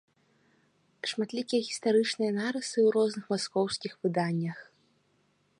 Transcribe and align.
Шматлікія 1.11 1.61
гістарычныя 1.67 2.31
нарысы 2.39 2.73
ў 2.73 2.97
розных 2.97 3.25
маскоўскіх 3.35 3.93
выданнях. 4.07 4.57